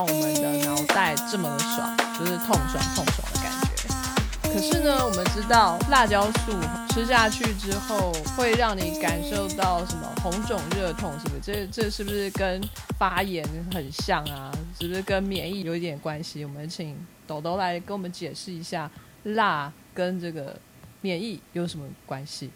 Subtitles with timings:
[0.00, 4.50] 让我们的脑袋这么的爽，就是痛爽痛爽的感觉。
[4.50, 6.54] 可是呢，我们知道辣椒素
[6.88, 11.40] 吃下去之后会让你感受到什么红肿热痛，是不是？
[11.42, 12.58] 这这是不是跟
[12.98, 14.50] 发炎很像啊？
[14.80, 16.46] 是不是跟免疫有一点关系？
[16.46, 16.96] 我们请
[17.26, 18.90] 豆豆来跟我们解释一下，
[19.24, 20.58] 辣跟这个
[21.02, 22.48] 免疫有什么关系？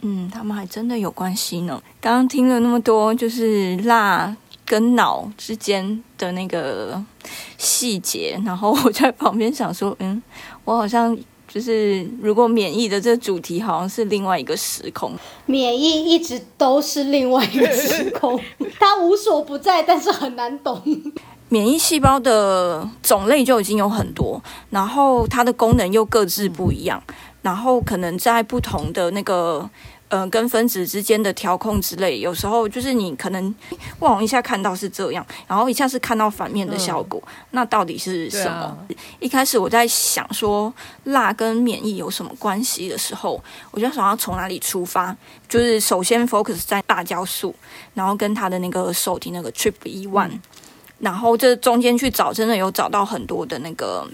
[0.00, 1.82] 嗯，他们还真的有关系呢。
[2.00, 4.34] 刚刚听了那么多，就是辣
[4.66, 7.02] 跟脑之间的那个
[7.58, 10.22] 细节，然后我在旁边想说，嗯，
[10.64, 15.12] 我好像就是如果免疫的这主题好像是另外一个时空，
[15.46, 18.40] 免疫一直都是另外一个时空，
[18.80, 20.82] 它无所不在，但是很难懂。
[21.50, 27.02] 免疫细胞的种类就已经有很多，然后它的功能又各自不一样，
[27.42, 29.68] 然后可能在不同的那个。
[30.14, 33.52] 呃，跟分子之间的调控之类，有时候就是你可能
[33.98, 38.78] 望一下看到是这样，然后一下是看到反面的效果，那到底是什么？
[39.18, 45.16] 一开始我在想说辣跟免疫有什么关系的时候，我就想要从哪里出发，
[45.48, 47.52] 就是首先 focus 在辣椒素，
[47.94, 50.38] 然后跟它的那个受体那个 trip 一 one，
[51.00, 54.08] 然后这中间去找，真的有找到很多的那个。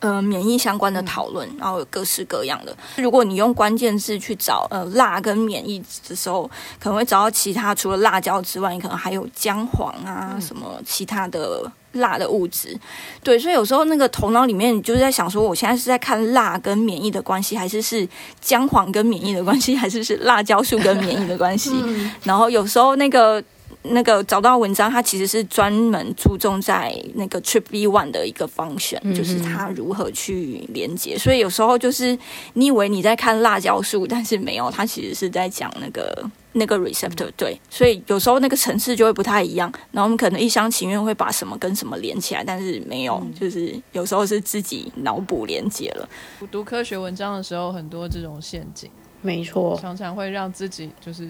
[0.00, 2.74] 呃，免疫相关的讨论，然后有各式各样的。
[2.96, 12.74] 如果你用关键字去找呃辣跟免疫的时候，可能会找到其他除了辣椒之外，你可能还有姜黄啊什么其他的辣的物质。
[13.22, 18.08] 对，所以有时候那个头脑里面你就是在想说，我现在是在看辣跟免疫的关系，还是是
[18.40, 21.72] 姜黄跟免疫的关系，还是是辣椒素跟免疫的关系？
[22.24, 23.44] 然后有时候那个。
[23.82, 31.16] 那个找到文章，它其实是专门注重在那个 Trip B One 的一个方选，就是它如何去连接。
[31.16, 32.18] 所以有时候就是
[32.52, 37.30] 你以为你在看辣椒树，但是没有，它其实是在讲那个那个 receptor。
[37.38, 39.72] 对，所以有时候那个层次就会不太一样。
[39.92, 46.06] 然后我们可能一厢情愿会把什么跟什么连起来，但是没有，就是有时候是自己脑补连接了。
[46.40, 48.90] 我读科学文章的时候，很多这种陷阱，
[49.22, 51.26] 没错，常常会让自己就是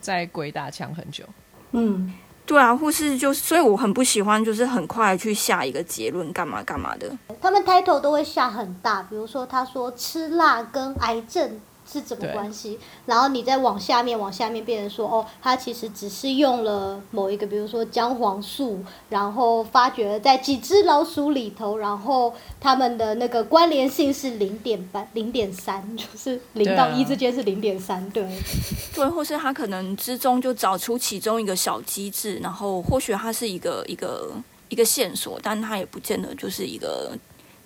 [0.00, 1.24] 在鬼打墙很久。
[1.72, 2.12] 嗯，
[2.46, 7.10] 对啊，护士就，所以我很不喜欢，就是很快去下一个结论，干嘛干嘛的。
[7.40, 11.60] 他们 title 都会下很大，比如说他说吃辣跟癌症。
[11.86, 12.78] 是怎么关系？
[13.06, 28.24] 然后你再往下面，往下面变成说，哦，他其实只是用了某一个，比如说姜黄素，然后发觉在几只老鼠里头，然后他们的那个关联性是零点八、零点三， 就是零到一之间是零点三，对。
[28.94, 34.32] 对，或是他可能之中就找出其中一个小机制，然后或许它是一个一个
[34.68, 37.12] 一个线索，但它也不见得就是一个，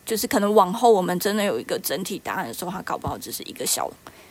[0.05, 3.91] 就是可能往后我们真的有一个整体答案的时候，它搞不好只是一个小。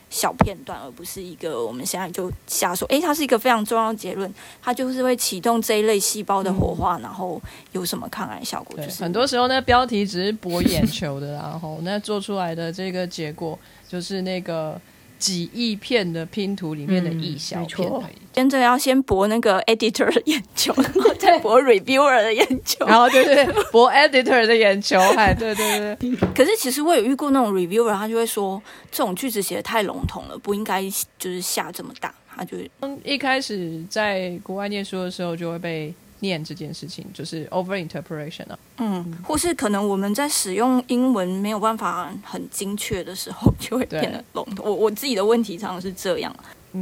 [0.10, 2.88] 小片段，而不是一个我们现在就瞎说。
[2.90, 4.32] 诶，它是一个非常重要的结论，
[4.62, 7.42] 它就是会启动这一类细胞的活化，然后
[7.72, 8.78] 有什么抗癌效果？
[8.78, 13.58] 就是很多时候那标题只是博眼球的，然后那做出来的这个结果
[13.90, 14.80] 就是那个。
[15.24, 18.16] 几亿片的拼图里面的一小片而已。
[18.34, 26.16] 真的要先博那个 editor 的眼球，然 后再博 reviewer 的眼球，然后对对博 editor 的眼球，哎， 对对对。
[26.36, 30.84] 可是其实我有遇过那种 reviewer，他就会说这种句子写的太笼统了，不应该
[31.18, 32.14] 就是下这么大。
[32.36, 32.58] 他就
[33.06, 35.94] 一开始在国外念书的时候就会被。
[36.24, 44.66] 念这件事情就是 over interpretation 啊，嗯，或是可能我们在使用英文没有办法很精确的时候，就会变得笼统。
[44.66, 46.34] 我我自己的问题常常是这样。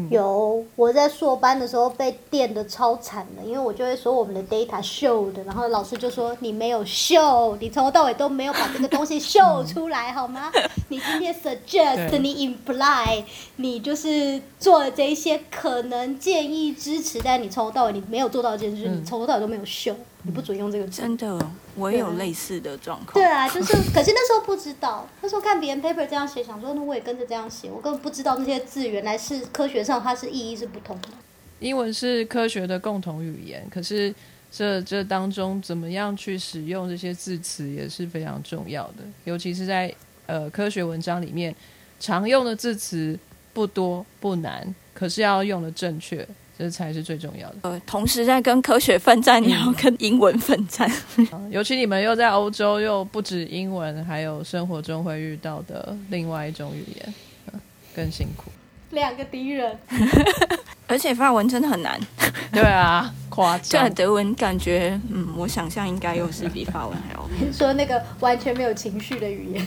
[0.09, 10.51] 有我在硕班的时候被电的超惨的，因为我就会说我们的 data showed，然后老师就说你没有 show，你从头到尾都没有把这个东西 show 出来好吗？
[10.89, 13.23] 你今天 suggest，你 imply，
[13.57, 19.95] 你就是做了这一些可能建议支持，但你从头到尾你没有做到这件事，你从头到尾都没有 show。
[20.23, 23.13] 你不准用这个真的，我也有类似的状况。
[23.13, 31.07] 对啊，就是， 可是那时候不知道，那时候看别人 paper 这样写，想说那我也跟着这样写，我根本不知道那些字原来是科学上它是意义是不同的。
[31.59, 34.13] 英文是科学的共同语言，可是
[34.51, 39.93] 这这当中怎么样去使用这些字词也是非常重要的，尤其是在
[40.25, 41.55] 呃科学文章里面，
[41.99, 43.17] 常用的字词
[43.53, 46.27] 不多不难，可是要用的正确。
[46.61, 47.55] 这才是最重要的。
[47.63, 50.87] 呃，同时在跟科学奋战，你要跟英文奋战。
[51.49, 57.13] 尤其你们又在欧洲，又不止英文，还有生活中会遇到的另外一种语言，
[57.95, 58.51] 更辛苦。
[58.91, 59.75] 两个敌人，
[60.85, 61.99] 而且法文真的很难。
[62.51, 63.91] 对啊，夸 张。
[63.95, 67.51] 德文感觉，嗯，我想象应该又是比法文还要。
[67.51, 69.65] 说那个完全没有情绪的语言。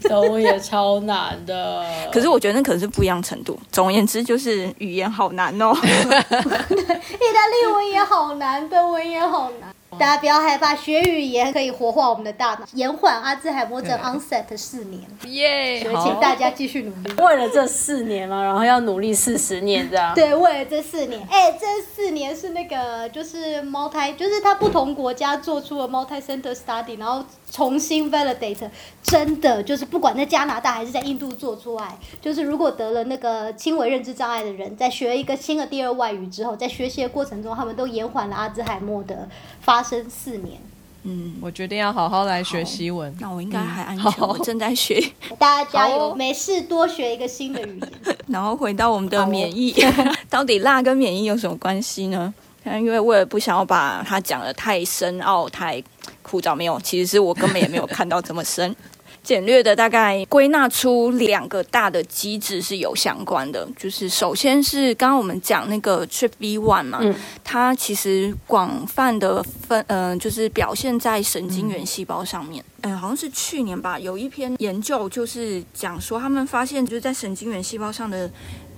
[0.00, 1.84] 中文也超难的。
[2.12, 3.58] 可是我觉得那可能是不一样程度。
[3.70, 5.72] 总而言之，就是语言好难哦。
[5.82, 9.74] 意大利文也好难，德文也好难。
[9.98, 17.12] 大家不要害怕，学语言可以活化我们的大脑，延缓阿兹海默症 onset 四年，耶、所以好请大家继续努力。
[17.20, 20.14] 为了这四年嘛，然后要努力四十年这样。
[20.14, 28.70] 对，为了这四年，哎、这四年是那个就是 multi，就是他不同国家做出了 multi center study，然后重新 validate，
[29.02, 39.28] 真的就是不管在加拿大还是在印度做出来，就是如果得了那个轻微认知障碍的人，在学一个新的第二外语之后，在学习的过程中，他们都延缓了阿兹海默的
[39.60, 40.60] 发生四年。
[41.02, 43.14] 嗯，我决定要好好来学西文。
[43.20, 45.02] 那我应该还安全，好我正在学。
[45.38, 47.90] 大家加油，哦没事多学一个新的语言。
[48.28, 49.74] 然后回到我们的免疫，
[50.28, 52.32] 到底辣跟免疫有什么关系呢？
[52.66, 55.82] 因为为了不想要把它讲的太深奥、太
[56.30, 58.74] 枯燥，没有，其实是我根本也没有看到这么深。
[59.22, 72.64] 简略的大概归纳出两个大的机制是有相关的，就是首先是刚刚我们讲那个 Trip V one 嘛，嗯它其实广泛的分，嗯、就是表现在神经元细胞上面。
[72.80, 78.30] 嗯、好像是去年吧，有一篇研究就是讲说，他们发现就是在神经元细胞上的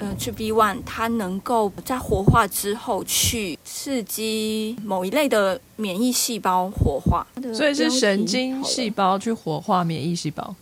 [0.02, 10.54] 呃 TRPV one，它能够在活化之后去刺激某一类的免疫细胞活化，所以是神经细胞去活化免疫细胞。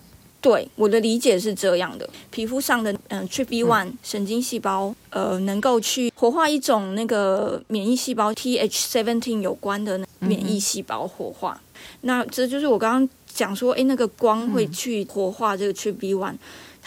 [0.43, 11.61] 对，我的理解是这样的：皮肤上的嗯 t r p v one 神经细胞，呃，能够去活化一种那个免疫细胞 TH17 有关的免疫细胞活化。
[12.03, 16.37] 那这就是我刚刚讲说，诶，那个光会去活化这个 t r p v one。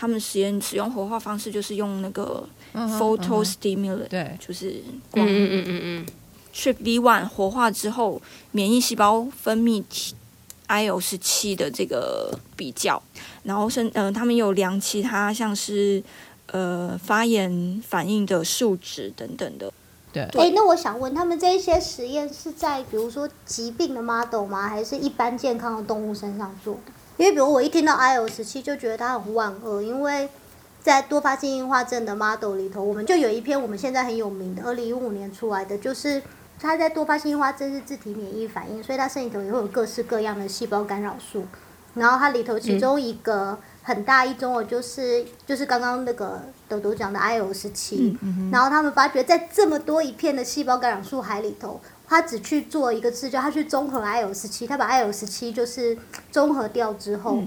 [0.03, 6.05] 他们实验使用活化方式就是用那个嗯 photo stimulant，、对，就是光嗯嗯嗯嗯嗯
[6.53, 8.21] ，TRPV one 活化之后，
[8.51, 9.81] 免疫细胞分泌
[10.67, 13.01] IL 十七的这个比较，
[13.43, 16.03] 然后是嗯、呃，他们有量其他像是
[16.47, 19.71] 呃发炎反应的数值等等的。
[20.11, 24.67] 对，哎、那我想问，他们这一些实验是在比如说疾病的 model 吗？
[24.67, 26.91] 还是一般健康的动物身上做的？
[27.17, 30.29] 因为比如我一听到 IL 十七就觉得它很万恶，因为
[30.81, 36.21] 在多发性硬化症的 model 里头，我们就有一篇我们现在很有名的，二零一五年出来的，就是
[36.59, 41.45] 它在多发性硬化症是自体免疫反应，所以它身体头也会有各式各样的细胞干扰素，
[41.93, 48.17] 然后它里头其中一个很大一宗的就是就是刚刚那个豆豆讲的 IL 十七，
[48.51, 51.79] 然后他们发觉在这么多一片的细胞干扰素海里头，
[52.13, 55.97] 他只去做一个事，就他去综合 IL 十七，他把 IL 十七就是
[56.31, 57.39] 综合掉之后，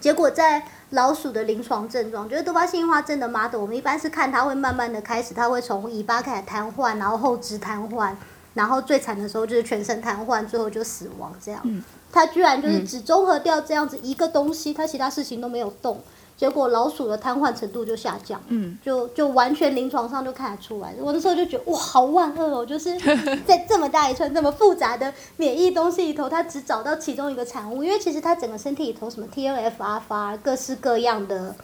[0.00, 8.14] 结果在老鼠的临床症状，就是多发性硬化症的 model，我们一般是看它会慢慢的开始，它会从尾巴开始瘫痪，然后后肢瘫痪，
[8.54, 11.62] 然后最惨的时候就是全身瘫痪，最后就死亡这样。
[12.10, 16.00] 他居然就是只综合掉这样子一个东西，他其他事情都没有动，
[16.36, 20.94] 结果老鼠的瘫痪程度就下降，嗯，就就完全临床上就看得出来。
[21.00, 22.66] 我那时候就觉得哇，好万恶哦！
[22.66, 22.94] 就是
[23.46, 31.56] 在这么大一串这么复杂的免疫东西里头，它只找到其中一个产物，因为其实它整个身体里头什么 TNF 阿发各式各样的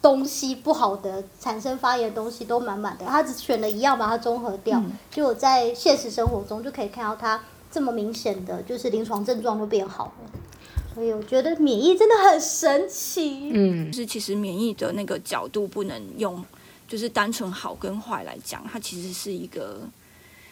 [0.00, 4.80] 东西不好的产生发炎的东西都满满的，它只选了一样把它综合掉，
[5.10, 10.12] 结果在现实生活中就可以看到它这么明显的就是临床症状都变好了。
[10.94, 13.50] 所以我觉得免疫真的很神奇。
[13.52, 16.44] 嗯就是其实免疫的那个角度不能用，
[16.86, 19.80] 就是单纯好跟坏来讲，它其实是一个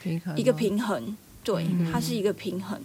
[0.03, 2.81] 平衡一个平衡，对，它是一个平衡。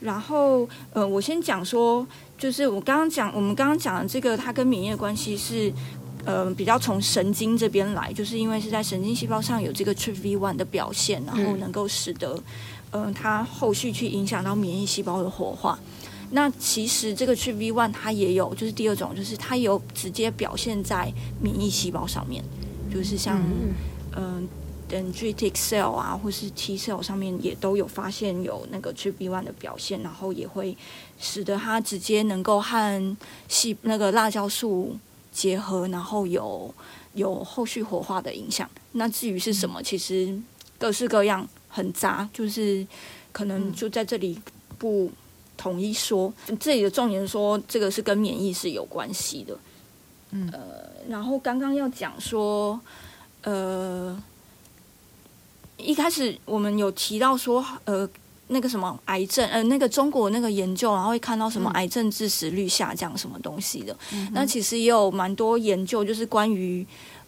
[0.00, 2.04] 然后，呃，我先讲说，
[2.36, 5.72] 就是我刚刚讲，我们刚刚讲的这个，它跟免疫的关系是，
[6.24, 12.36] 呃，比较从神经这边来，就是因为是在神经细胞上有这个 TRPV one 的表现，然后能够使得，
[12.90, 15.78] 嗯、它后续去影响到免疫细胞的活化。
[16.34, 22.42] 那其实这个 TRPV one 它也有，就是第二种，就是它有直接表现在免疫细胞上面，
[22.92, 23.40] 就是像
[24.16, 24.48] 嗯、
[24.90, 30.76] dendritic cell 啊，或是 T cell 上面也都有发现有那个 TRPV one 的表现，然后也会
[31.18, 33.16] 使得它直接能够和
[33.48, 34.96] 细那个辣椒素
[35.30, 36.74] 结合，然后有
[37.14, 38.68] 有后续活化的影响。
[38.92, 40.38] 那至于是什么，其实
[40.78, 42.86] 各式各样很杂，就是
[43.32, 44.38] 可能就在这里
[44.78, 45.10] 不
[45.62, 46.32] 统一说。
[46.58, 49.56] 这里的重点说，这个是跟免疫是有关系的。
[50.30, 50.60] 嗯呃，
[51.08, 52.80] 然后刚刚要讲说，
[53.42, 54.20] 呃，
[55.76, 58.08] 一开始我们有提到说，呃，
[58.48, 63.96] 那个什么癌症，呃，那个中国那个研究，然后会看到什么癌症致死率下降什么东西的。
[64.32, 66.84] 那其实也有蛮多研究，就是关于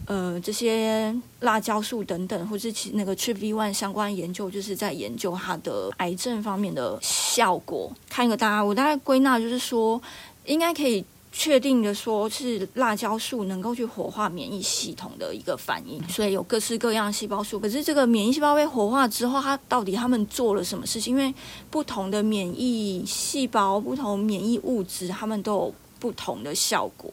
[0.06, 7.92] 呃这些辣椒素等等，或是其那个 TRPV one 相关研究，就是在研究它的癌症方面的效果。
[8.08, 10.00] 看一个大家，我大概归纳就是说，
[10.46, 17.58] 应该可以确定的说是辣椒素能够去活化免疫系统的一个反应，所以有各式各样细胞素。
[17.58, 21.12] 可是这个免疫细胞被活化之后，它到底他们做了什么事情？
[21.12, 21.34] 因为
[21.70, 27.12] 不同的免疫细胞、不同免疫物质，它们都有不同的效果，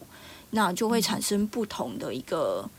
[0.52, 2.70] 那就会产生不同的一个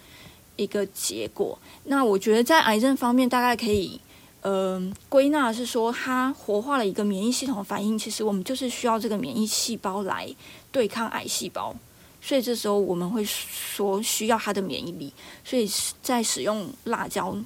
[0.57, 1.59] 一个结果。
[1.85, 4.01] 那我觉得在癌症方面，大概可以。
[4.43, 7.97] 呃，归纳是说，它活化了一个免疫系统反应。
[7.97, 10.29] 其实我们就是需要这个免疫细胞来
[10.73, 11.73] 对抗癌细胞，
[12.21, 15.13] 所以这时候我们会说需要它的免疫力。
[15.45, 15.71] 所以
[16.03, 17.37] 在使用辣椒，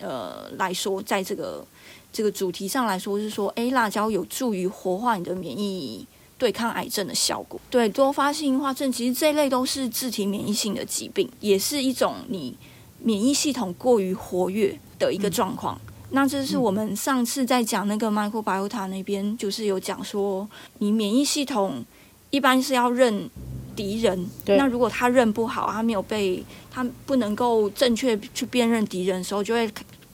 [0.00, 1.64] 呃来说，在这个
[2.12, 6.04] 这个主题上来说，是说，诶，辣椒有助于活化你的免疫，
[6.40, 7.60] 对抗癌症的效果。
[7.68, 12.56] 对，多发性硬化症其实这一类都是自体免疫性的疾病，也是一种你
[12.98, 15.78] 免疫系统过于活跃的一个状况。
[16.12, 21.84] 那这是我们上次在讲那个 microbiota 那边，就是有讲说，你免疫系统
[22.30, 23.28] 一般是要认
[23.76, 24.26] 敌人。
[24.46, 29.70] 那如果他认不好，他没有被他不能够正确去辨认敌人的时候，就会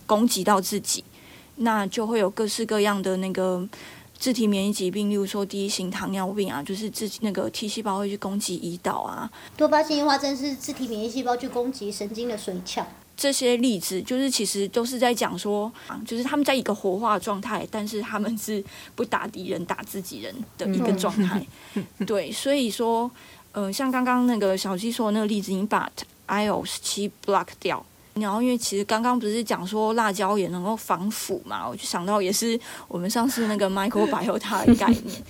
[0.06, 1.02] 攻击到自己，
[1.56, 3.66] 那就会有各式各样的那个
[4.18, 9.30] 自体免疫疾病，例如说第一型糖尿病啊，就是自那个 T 细胞会去攻击胰岛啊。
[9.56, 12.84] 多发性硬化症是自体免疫细胞去攻击神经的髓鞘。
[13.16, 15.72] 这些例子就是其实都是在讲说，
[16.06, 18.62] 就是他们在一个活化状态，但是他们是
[18.94, 21.46] 不打敌人打自己人的一个状态。
[22.06, 23.10] 对，所以说，
[23.52, 25.90] 呃，像刚刚那个小七说的那个例子，你把
[26.28, 27.82] IL 七 block 掉，
[28.20, 32.58] 然后因为其实刚刚不是讲说辣椒也能够防腐嘛，我就想到也是
[32.88, 35.22] 我们上次那个 Michael Bio 它的概念。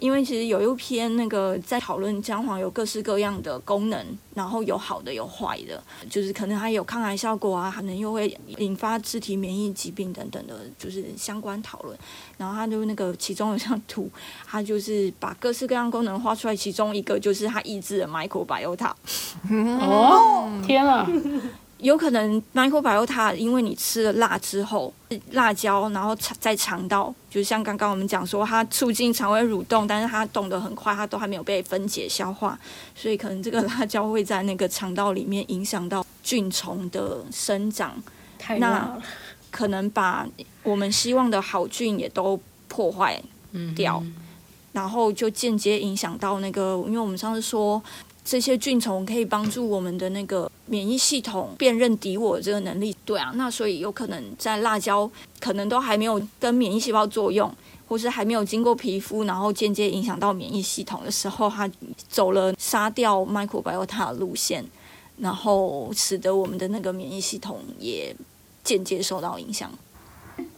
[0.00, 11.98] 因为其实有一篇那个在讨论姜黄有各式各样的功能，然后有好的有坏的，就是可能它有抗癌效果啊，可能又会引发肢体免疫疾病等等的，就是相关讨论。
[12.36, 14.08] 然后它就那个其中有一张图，
[14.46, 18.92] 它就是把各式各样功能画出来，其中一个就是它抑制了 microbiota。
[19.50, 21.04] 哦，天啊！
[21.78, 24.92] 有可能 microbiota 因为你吃了辣之后，
[25.30, 32.58] 辣椒，然后在肠道，就像刚刚我们讲说，它促进肠胃蠕动，但是它动得很快，它都还没有被分解消化，
[32.96, 37.94] 所以可能这个辣椒会在那个肠道里面影响到菌虫的生长，
[38.58, 38.98] 那
[39.50, 40.26] 可能把
[40.64, 43.22] 我们希望的好菌也都破坏
[43.76, 44.02] 掉，
[44.72, 47.80] 然后就间接影响到那个，因为我们上次说。
[48.28, 57.50] 这些菌虫可以帮助我们的那个免疫系统辨认敌我这个能力，对啊，那所以有可能在辣椒可能都还没有跟免疫细胞作用，
[57.86, 61.66] 或是还没有经过皮肤，然后间接影响到免疫系统的时候，它
[62.06, 64.62] 走了杀掉 microbiota 的路线，
[65.16, 68.14] 然后使得我们的那个免疫系统也
[68.62, 69.72] 间接受到影响。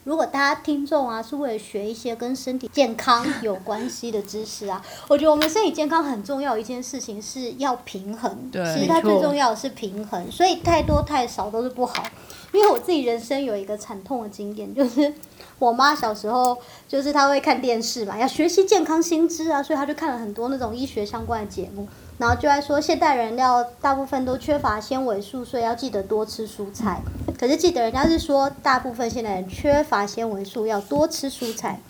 [0.05, 8.51] 如果大家听众啊是为了学一些跟身体健康有关系的知识啊，我觉得我们身体健康很重要一件事情是要平衡。
[8.51, 12.05] 对，其实它最重要的是平衡，所以太多太少都是不好。
[12.53, 15.15] 因为我自己人生有一个惨痛的经验，就是
[15.61, 21.87] 我妈小时候就是她会看电视嘛，要学习健康新知啊，所以她就看了很多那种医学相关的节目。
[22.19, 27.01] 然后就在说，现代人要大部分都缺乏纤维素，所以要记得多吃蔬菜。
[27.39, 31.81] 可是记得人家是说，大部分现代人缺乏纤维素，要多吃蔬菜。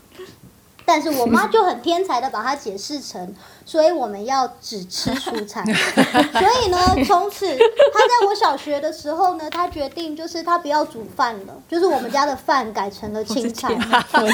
[0.85, 3.35] 但是我妈就很天才的把它解释成，
[3.65, 5.63] 所以我们要只吃蔬菜。
[6.33, 13.69] 所以呢，从此她在我小学的时候呢，她决定就是她不要煮饭了，就是我们家的饭改成了青菜。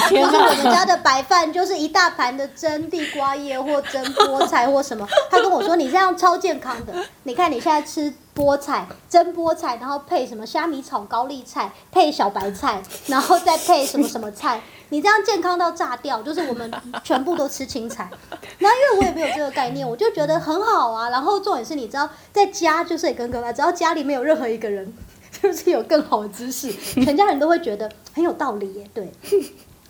[0.08, 5.06] 就是我们家的白饭就是一大盘的蒸地瓜叶或蒸菠菜或什么。
[5.30, 16.70] 她跟我说：“你这样超健康的，你看你现在吃菠菜蒸菠菜，然后配什么虾米炒高丽菜，配小白菜，然后再配什么什么菜。”你这样健康到炸掉，就是我们
[17.02, 18.08] 全部都吃青菜。
[18.58, 21.10] 然后因为我也没有这个概念，我就觉得很好啊。
[21.10, 24.92] 然后重点是，你知道在家就是也更可怕，只要家里没有任何一个人
[25.42, 28.88] 就是有更好的知识， 全家人都会觉得很有道理耶。
[28.94, 29.12] 对，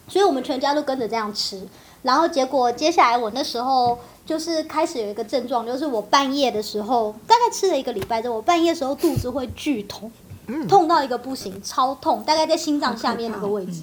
[0.09, 1.61] 所以我们全家都跟着这样吃。
[2.03, 10.11] 然后结果接下来我那时候就是开始有一个症状，就是我半夜的时候，大概吃了一个礼拜之后，我半夜的时候肚子会剧痛，
[10.69, 13.83] 痛到一个不行，超痛，大概在心脏下面那个位置。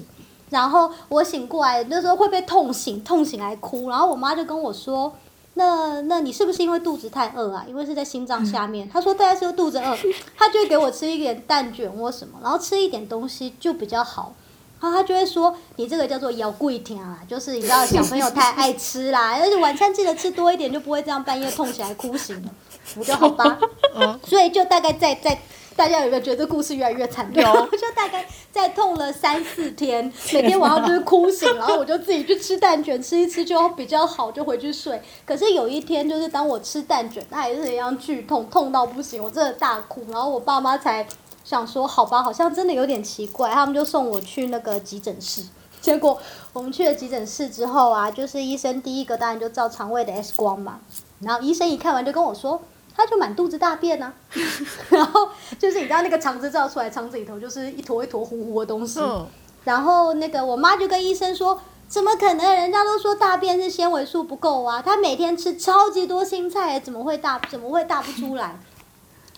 [0.50, 3.90] 然后我醒过来那时候会被痛醒，痛醒来哭。
[3.90, 5.12] 然后我妈就跟我说
[5.54, 7.64] ：“那那你是不是因为肚子太饿啊？
[7.68, 9.96] 因为是在心脏下面。”她说大概是肚子饿，
[10.36, 14.34] 她就会给我吃一点蛋卷或什么，然后吃一点东西就比较好。
[14.80, 22.50] 然后她就会说：“你这个叫做腰贵甜啊，就是你知道小朋友太爱吃啦， 而且晚餐记得吃多一点，就不会这样半夜痛起来哭醒了。”
[22.98, 23.58] 我就好吧，
[24.28, 25.40] 所以就大概在在
[25.76, 27.42] 大家有没有觉得这故事越来越惨烈？
[27.42, 35.00] 有 我就大概在痛了三四天，每天晚上就是哭醒，然后我就自己去吃蛋卷，吃一吃就比较好，就回去睡。
[35.26, 40.04] 可是有一天，就是当我吃蛋卷，它还是一样剧痛，痛到不行，我真的大哭。
[40.10, 41.06] 然后我爸妈才
[41.42, 45.42] 想说，好吧，好像真的有点奇怪，他们就送我去那个急诊室。
[45.84, 46.18] 结果
[46.54, 50.80] 我们去了急诊室之后啊，就是医生第一个当然就照肠胃的 X 光嘛，
[51.20, 52.62] 然后医生一看完就跟我说，
[52.96, 54.12] 他就满肚子大便啊，
[54.90, 59.26] 然后就是你知道那个肠子照出来，肠子里头就是一坨一坨糊糊的东西，嗯，
[59.64, 62.54] 然后那个我妈就跟医生说，怎么可能？
[62.54, 68.58] 人家都说大便是纤维素不够啊，他每天吃超级多青菜，怎么会大怎么会大不出来？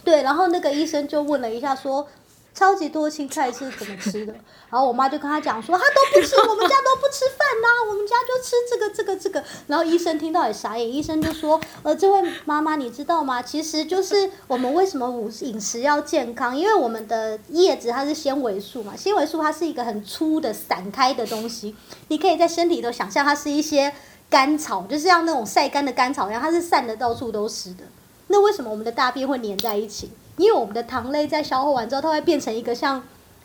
[0.05, 2.07] 对，然后那个医生就问了一下说。
[2.57, 4.33] 超级多青菜是怎么吃的？
[4.71, 9.45] 然后我妈就跟他讲说，他都不吃，我们家都不吃饭呐、 我们家就吃这个这个这个。
[9.67, 13.43] 然后医生听到也傻眼，医生就说，呃，这位妈妈你知道吗？
[13.43, 21.77] 其实就是我们为什么午饮食要健康，因为我们的叶子它是纤维素嘛，纤维素它是一个很粗的散开的东西，
[22.09, 23.93] 你可以在身体里头想象它是一些
[24.31, 27.85] 干草，就是像那种晒干的干草一样，它是散的到处都是的。
[28.29, 30.11] 那为什么我们的大便会粘在一起？
[30.37, 33.03] 因为我们的糖类在消化完之后，它会变成一个像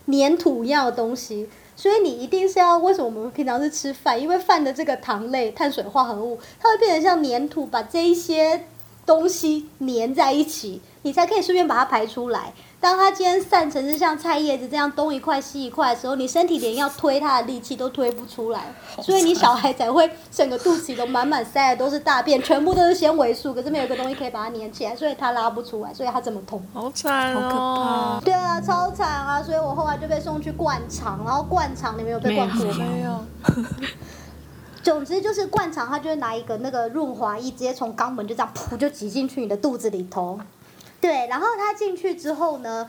[0.07, 4.21] 粘土一样的东西，所以你一定是要为什么我们平常是吃饭？
[4.21, 8.65] 因为饭的这个糖类、碳水化合物，它会变成像粘土，把这一些
[9.05, 12.53] 东西粘在一起，你才可以顺便把它排出来。
[12.79, 26.59] 当它今天散成是像菜叶子这样东一块西一块的时候，你身体连要推它的力气都推不出来，所以你小孩才会整个肚脐都满满塞的都是大便，全部都是纤维素，可是没有一个东西可以把它粘起来，所以它拉不出来，所以它这么痛。
[26.73, 28.25] 好惨好可哦怕！
[28.25, 29.43] 对啊，超惨啊！
[29.43, 32.75] 所以我后来就被送去灌肠，然后灌肠你们有被灌过吗？
[32.79, 33.23] 没有，
[34.81, 40.39] 总之就是灌肠，它就会拿一个那个润滑液，直接从肛门就这样噗就挤进去你的肚子里头。
[41.01, 42.87] 对，然后他进去之后呢，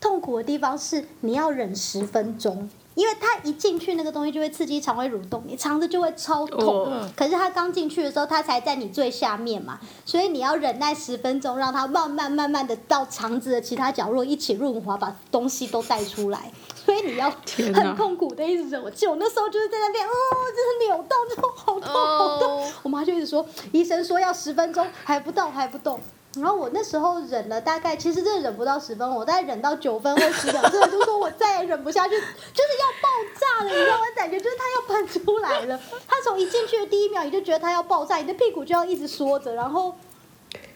[0.00, 6.62] 痛苦的地方是你要忍十分钟，因为他一进去那个东西就会刺激肠胃蠕动，你肠子就会超痛。
[6.62, 16.50] 哦可是他刚进去的时候，他才在你最下面嘛，所以你要忍耐十分钟，让它慢慢慢慢的到肠子的其他角落一起润滑，把东西都带出来。
[16.84, 17.32] 所以你要
[17.72, 18.82] 很痛苦的一直忍。
[18.82, 20.10] 我记得我那时候就是在那边，哦，
[20.50, 22.62] 就是扭到，就好痛好痛。
[22.62, 25.98] 哦我妈就一直说，医生说要十分钟，还不到，还不动。
[26.36, 34.02] 然后我那时候忍了大概，其实真的忍不到十分，我大概忍到九分或十秒，真的就说我再也忍不下去，就是要爆炸了，你知道吗？
[34.16, 35.80] 感觉就是它要喷出来了。
[36.08, 39.94] 它从一进去的第一秒，你就觉得它要爆炸，你的屁股就要一直缩着，然后。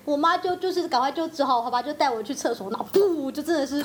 [0.04, 3.84] 我妈就就是赶快就只好好吧，就带我去厕所，然后噗就真的是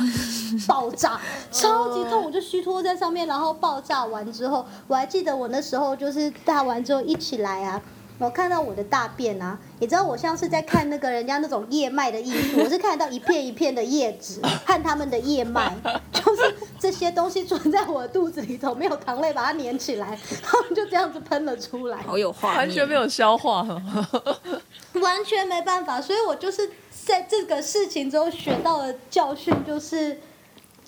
[0.65, 1.19] 爆炸，
[1.51, 7.81] 超级痛，我就虚脱在上面，然后爆炸完之后，我还记得我那时候就是大完之后一起来啊，
[8.19, 15.75] 我看到我的大便啊，你知道我像是在看那个人家那种叶脉的艺术， 我是看得到一片一片的叶子和他们的叶脉，
[16.13, 21.97] 就是这些东西存在我的肚子里头，没有糖类把它粘起来，他们就这样子喷了出来。
[21.97, 23.63] 好有画面，完全没有消化。
[25.01, 26.69] 完全没办法，所以我就是
[27.03, 30.19] 在这个事情之后学到的教训就是，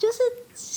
[0.05, 0.19] 就是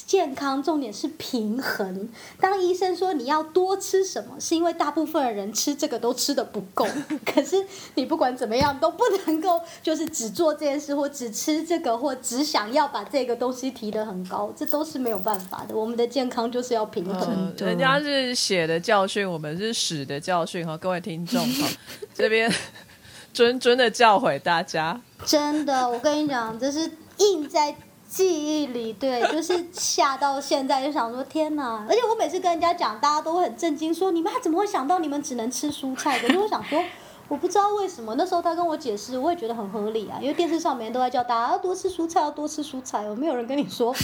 [0.06, 2.08] 健康重点是平衡。
[2.40, 6.86] 当医生说你要多吃什么，是因为大部分的人吃这个都吃的不够，
[7.26, 7.62] 可是
[7.94, 15.76] 你不管怎么样都不能够就是只做这件事，或只吃这个，或只想要把这个东西提得很高，这都是没有办法的。
[15.76, 17.28] 我们的健康就是要平衡。
[17.30, 21.68] 嗯，人家是血的教训，我们是屎的教训哈，各位听众哈，
[22.14, 22.50] 这边
[23.34, 24.98] 谆谆的教诲大家。
[25.26, 27.76] 真的，我跟你讲，这是印在
[28.08, 31.84] 记忆里，对， 就是吓到现在就想说天哪！
[31.88, 36.18] 而且我每次跟人家讲，大家都会很震惊，说你们怎么会想到你们只能吃蔬菜？
[36.18, 36.82] 可是我想说。
[37.28, 43.94] 我不知道为什么，那时候他跟我解释，我也觉得很合理啊，因为电视上每天都在叫大家要多吃蔬菜，要多吃蔬菜，有没有人跟你说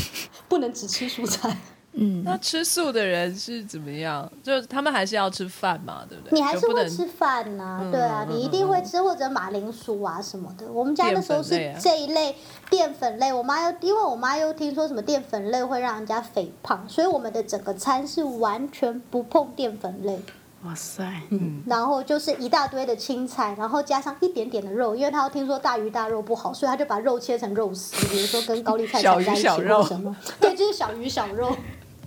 [0.46, 1.56] 不能只吃蔬菜？
[1.96, 4.28] 嗯，那吃素的人是怎么样？
[4.42, 6.34] 就是他们还是要吃饭嘛，对不对？
[6.36, 10.66] 你还是会吃饭呐、嗯对啊，嗯你一定会吃或者马铃薯啊什么的。
[10.72, 12.34] 我们家那时候是这一类
[12.68, 20.20] 淀粉类，我妈又因为我妈又听说什么淀粉类会让人家肥胖，所以我们的整个餐是完全不碰淀粉类，
[20.64, 21.62] 哇塞，嗯。
[21.66, 31.54] 然后就是一大堆的青菜，然后加上一点点的肉，因为她又听说大鱼大肉不好，所以她就把肉切成肉丝，比如说跟高丽菜炒在一起或什么，对，就是小鱼小肉。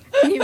[0.27, 0.39] 你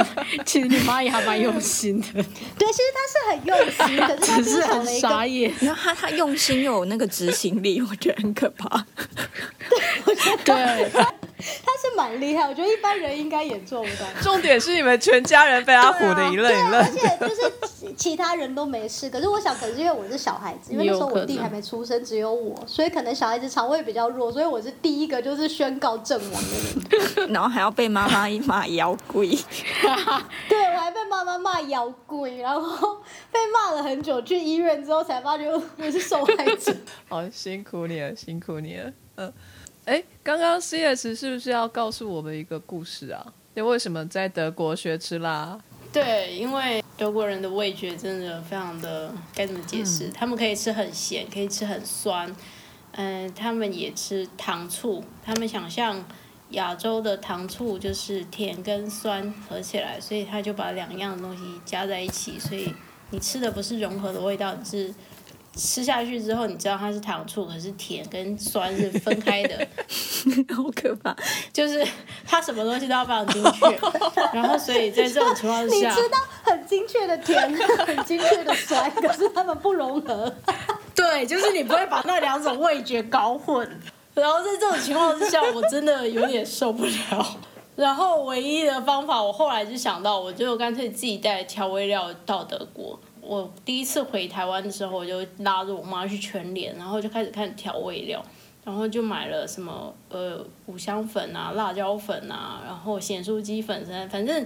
[0.45, 2.23] 其实你妈也还蛮用心的，
[2.57, 5.51] 对，其实她是很用心，可是她 只是很傻眼。
[5.61, 8.85] 然后她她用心又有那个执行力，我觉得很可怕。
[10.45, 10.91] 对，
[11.63, 14.05] 他是蛮厉害，我觉得一般人应该也做不到。
[14.21, 16.83] 重点是你们全家人被他唬的一愣一而。
[16.91, 27.29] 且就是其其他人都没事，可是我想，可能是因为我是小孩子，因为那时候我弟还没出生，只有我，所以可能小孩子肠胃比较弱，所以我是第一个就是宣告阵亡的人。
[27.33, 29.25] 然后还要被妈妈骂妖怪。
[30.47, 32.97] 对我还被妈妈骂妖怪，然后
[33.31, 36.73] 被骂了很久，去医院之后才发觉我是受害者。
[37.09, 38.91] 好，辛苦你了，辛苦你了。
[39.15, 39.31] 嗯，
[39.85, 43.33] 哎，刚刚 CS 是不是要告诉我们一个故事啊？
[43.55, 45.59] 你为什么在德国学吃辣？
[45.91, 50.09] 对，因为德国人的味觉真的非常的该怎么解释？
[50.09, 52.33] 他们可以吃很咸，可以吃很酸，
[52.93, 56.03] 嗯、他们也吃糖醋，他们想象
[56.51, 62.73] 亚洲的糖醋就是甜跟酸合起来，所以他就把两样东西加在一起，所以
[63.11, 64.93] 你吃的不是融合的味道，你是
[65.55, 69.67] 吃下去之后你知道它是糖醋，可是甜跟酸是分开的。
[70.55, 71.15] 好可怕！
[71.51, 71.85] 就是
[72.25, 73.59] 它什么东西都要放进去，
[74.33, 80.33] 然后所以在这种情况你下，知道很精确的甜，很精确的酸，可是它们不融合。
[80.95, 83.67] 对，就是你不会把那两种味觉搞混。
[84.15, 87.37] 然后在这种情况之下，我真的有点受不了。
[87.75, 92.99] 然后唯一的方法，我后来就想到，我就干脆自己带调味料到德国。
[93.25, 98.23] 我第一次回台湾的时候，我就拉着我妈去全联，然后就开始看调味料，
[98.63, 104.45] 然后就买了什么呃五香粉啊、辣椒粉啊，然后咸酥鸡粉，反正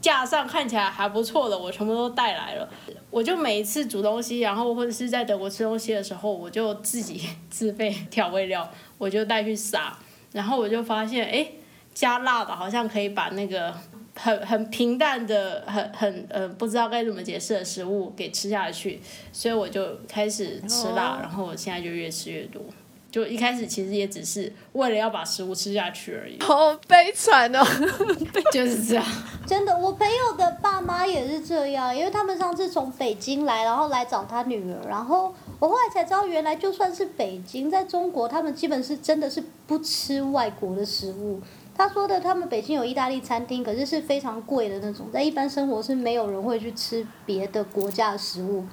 [0.00, 2.68] 架上看起来还不错的，我全部都带来了。
[3.10, 9.98] 我就每一次煮东西，然后或者是在德国吃东西的时候，我就自己 自备调味料，我就带去撒，
[10.32, 11.46] 然后我就发现，哎，
[11.92, 13.72] 加辣的好像可以把那个
[14.14, 19.00] 很很平淡的、很很呃不知道该怎么解释的食物给吃下去，
[19.32, 22.62] 所以我就开始吃辣，然后我现在就越吃越多。
[23.10, 27.62] 就一开始其实也只是为了要把食物吃下去而已，好悲惨哦！
[28.50, 29.04] 就是这样。
[29.46, 41.38] 真的，我朋友的爸妈也是这样，因为他们上次从北京来，然后来找他女儿，然后我后来才知道，原来就算是北京，在中国，他们基本是真的是不吃外国的食物。
[41.74, 48.64] 他说的，他们北京有意大利餐厅，可是是非常贵的那种，在一般生活是没有人会去吃别的国家的食物。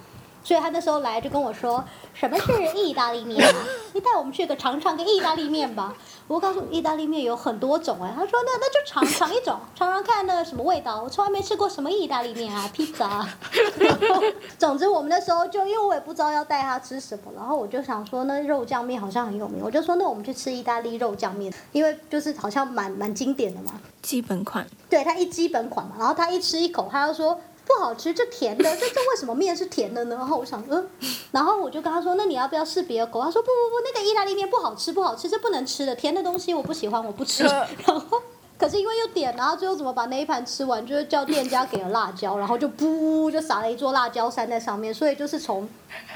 [0.43, 3.56] 所以他那时候来就跟我说，什么是意大利面啊？
[3.93, 5.93] 你带我们去个尝尝个意大利面吧。
[6.28, 8.13] 我告诉你，意大利面有很多种哎。
[8.15, 11.02] 他说那那就尝尝一种， 尝尝看那什么味道。
[11.02, 13.38] 我从来没吃过什么意大利面啊，披萨啊。
[14.58, 23.80] 总之我们那时候就因为我也不知道要带他吃什么，然后我就想说那肉酱面好像很有名，我就说那我们去吃意大利肉酱面，因为就是好像蛮蛮经典的嘛。
[24.02, 30.15] 基本款，对他一基本款嘛，然后他一吃一口，他就说不好吃，这甜的， 这这为什么面是甜的呢？
[30.15, 30.89] 然后我想，嗯，
[31.32, 33.21] 然后我就跟他说，那你要不要试别的口？
[33.21, 37.43] 他说不不不，那个意大利面不好吃，不好吃，这不能吃的，甜的东西我不喜欢，我不吃。
[37.86, 38.21] 然后。
[38.60, 40.86] 可是因为又点，然后最后怎么把那一盘吃完？
[40.86, 45.67] 就是叫店家给了辣椒，然后就噗就撒了一座辣椒山在上面，所以就是从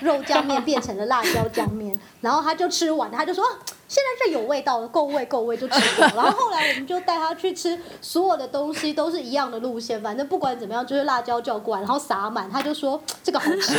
[0.02, 1.98] 肉酱面变成了辣椒酱面。
[2.20, 3.46] 然后他就吃完，他就说、
[3.88, 6.02] 现在这有味道了，够味够味就吃。
[6.02, 13.74] 然后后来我们就带他去吃，所有的东西都是一样的路线，反正不管怎么样就是辣椒叫过来，然后撒满，他就说这个好吃。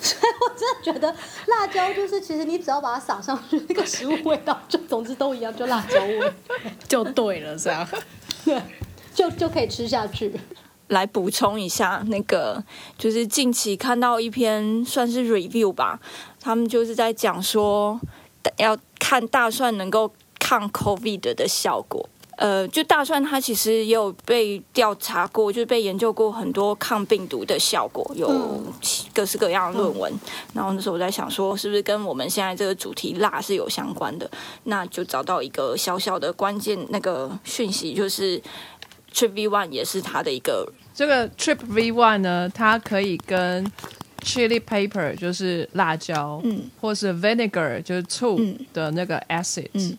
[0.00, 1.14] 所以我真的觉得
[1.46, 6.32] 辣椒就是，其实你只要把它撒上去，那个食物味道就总之都一样，就辣椒味，
[6.88, 7.86] 就对了，这样。
[8.44, 8.60] 对，
[9.14, 10.32] 就就可以吃下去。
[10.88, 12.62] 来补充一下，那个
[12.98, 15.98] 就是近期看到一篇算是 review 吧，
[16.40, 17.98] 他们就是在讲说
[18.58, 22.08] 要看大蒜能够抗 COVID 的效果。
[22.36, 28.64] 呃，就大蒜它其实也有被调查过，就是被研究过很多抗病毒的效果，有嗯
[29.14, 30.12] 各式各样的论文。
[30.52, 34.30] 然后那时候我在想说，是不是跟我们现在这个主题辣是有相关的？
[34.64, 38.40] 那就找到一个小小的关键那个讯息，就是
[39.12, 43.64] Trip V One 也是它的一个这个 Trip V One 呢，它可以跟
[44.22, 49.96] chili pepper 就是辣椒，嗯或是 vinegar 就是醋嗯的那个 acid、嗯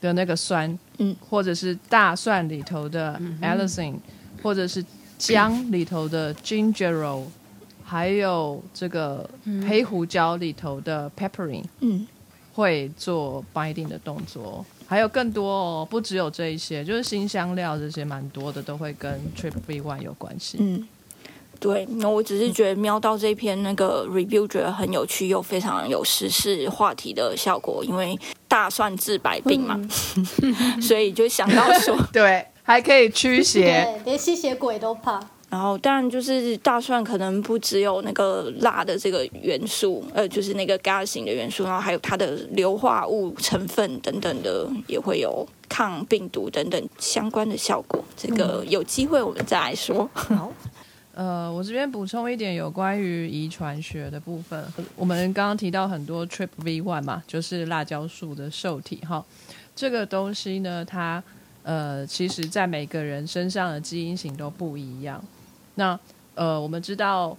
[0.00, 3.94] 的那个酸，嗯或者是大蒜里头的 allicin，、
[4.42, 4.84] 或者是
[5.18, 7.22] 姜里头的 ginger，
[7.82, 9.28] 还有这个
[9.68, 12.06] 黑胡椒里头的 pepperin，嗯
[12.54, 14.64] 会做 binding 的动作。
[14.86, 20.58] 还有更多哦，不只有这一些，就是新香料这些蛮多的，都会跟 Trip V One 有关系。
[20.60, 20.84] 嗯，
[21.60, 21.86] 对。
[21.86, 28.18] 那我只是觉得瞄到这篇那个 review，觉得很有趣，又非常有时事话题的效果，因为
[28.50, 29.80] 大蒜治百病嘛，
[30.82, 33.62] 所以就想到说，对，还可以驱邪。
[33.62, 35.20] 对，连吸血鬼都怕。
[35.48, 48.04] 然后当然就是大蒜可能不只有那个辣的这个元素，呃，就是那个 gas 型的元素，然后还有它的硫化物成分等等的，也会有抗病毒等等相关的效果。
[48.16, 50.08] 这个有机会我们再来说。
[50.14, 50.52] 好，
[51.20, 54.64] 呃，我这边补充一点有关于遗传学的部分。
[54.96, 59.22] 我们刚刚提到很多 Trip V one 嘛，就是辣椒素的受体哈。
[59.76, 61.22] 这个东西呢，它
[61.62, 65.22] 呃，其实在每个人身上的基因型都不一样。
[65.74, 66.00] 那
[66.36, 67.36] 呃，我们知道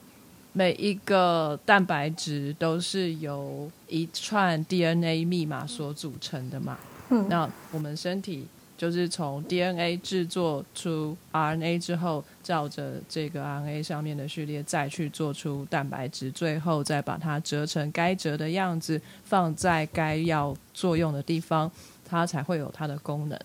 [0.54, 6.78] 每一个蛋白质都是由一串 DNA 密码所组成的嘛。
[7.10, 7.28] 嗯。
[7.28, 8.46] 那我们身体
[8.82, 21.72] 就是从 DNA 制作出 RNA 之后，照着这个 RNA 上面的序列再去做出蛋白质，最后再把它折成该折的样子，放在该要作用的地方，
[22.04, 23.39] 它才会有它的功能。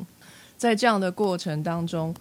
[0.56, 2.14] 在这样的过程当中，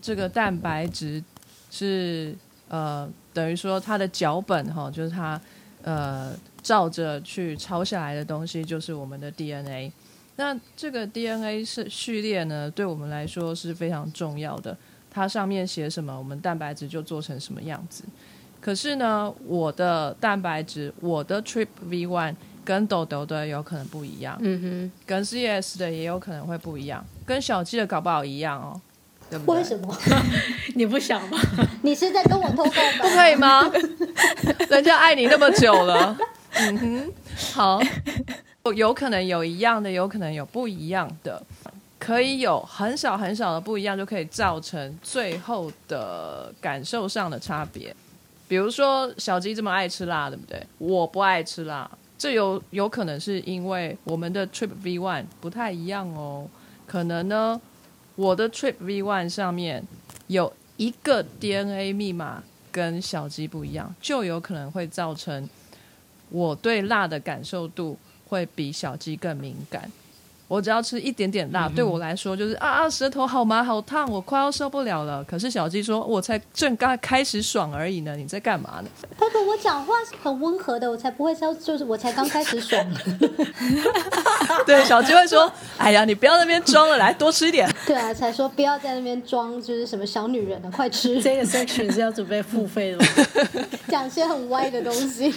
[0.00, 1.20] 这个蛋白质。
[1.68, 2.36] 是
[2.68, 5.40] 呃，等于说它的脚本哈，就是它
[5.82, 9.90] 呃照着去抄下来的东西，就是我们的 DNA。
[10.36, 14.76] 那这个 DNA 是序列呢，对我们来说是非常重要的。
[15.10, 18.02] 它上面写什么，我们蛋白质就做成什么样子。
[18.60, 28.80] 可是呢，我的蛋白质，我的 Trip V One 跟豆豆的有可能不一样，嗯哼，跟 CS 的也有可能会不一样，跟小鸡的搞不好一样哦。
[29.46, 29.96] 为什么？
[30.76, 31.38] 你不想吗？
[31.82, 32.98] 你是在跟我偷告白？
[32.98, 33.62] 不可以吗？
[34.70, 36.16] 人家爱你那么久了，
[36.52, 37.12] 嗯哼，
[37.52, 37.80] 好，
[38.74, 41.42] 有可能有一样的，有可能有不一样的，
[41.98, 47.94] 可以有很少很少的不一样，就可以造成最后的感受上的差别。
[48.46, 50.62] 比如说小鸡这么爱吃辣，对不对？
[50.78, 56.48] 我不爱吃辣，这有有可能是因为我们的 Trip V One 不太一样哦，
[56.86, 57.60] 可能呢。
[58.14, 59.82] 我的 Trip V One 上面
[60.26, 65.48] 有一个 DNA 密码跟小鸡不一样，就有可能会造成
[66.28, 67.98] 我对辣的感受度
[68.32, 69.92] 会比小鸡更敏感。
[70.48, 75.24] 我只要吃一点点辣，对我来说就是啊啊，舌头好麻好烫，我快要受不了了。
[75.24, 78.90] 可是小鸡说，我才正刚开始爽而已呢，你在干嘛呢？
[79.16, 82.84] 他跟我讲话是很温和的，我才不会说，就是我才刚开始爽。
[84.66, 87.66] 对，小鸡会说，哎呀，你不要那边装了，来多吃一点。
[87.86, 91.18] 对啊，才说不要在那边装，就是什么小女人呢，快吃。
[91.22, 93.06] 这个 section 是要准备付费的吗？
[93.88, 95.32] 讲些很歪的东西。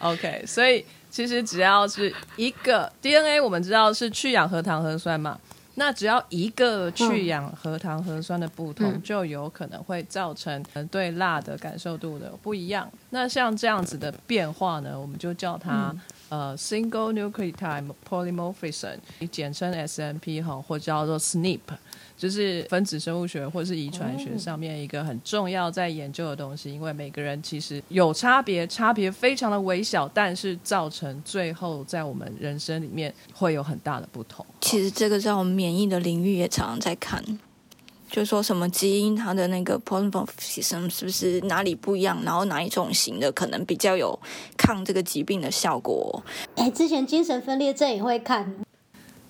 [0.00, 0.84] OK，所以。
[1.14, 5.38] 其实只要是一个 DNA，我们知道是去氧核糖核酸嘛，
[5.76, 12.90] 那只要一个去氧核糖核酸的不同，就有可能会造成对辣的感受度的不一样。
[13.10, 15.94] 那像这样子的变化呢，我们就叫它
[16.30, 18.96] 呃 single nucleotide polymorphism，
[19.30, 21.60] 简称 SNP 哈，或叫做 SNP。
[22.24, 34.42] 就是分子生物学或者是遗传学上面一个很重要在研究的东西，因为每个人其实有差别，差别非常的微小，但是造成最后在我们人生里面会有很大的不同。
[34.62, 37.22] 其实这个在我们免疫的领域也常常在看，
[38.08, 44.18] 就说什么基因它的那个 polymorphism 是不是哪里不一样，然后哪一种型的可能比较有
[44.56, 46.22] 抗这个疾病的效果。
[46.56, 48.54] 哎，之前精神分裂症也会看。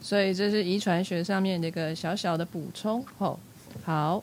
[0.04, 3.02] 所以这是遗传学上面的一个小小的补充。
[3.16, 3.38] 哦，
[3.84, 4.22] 好，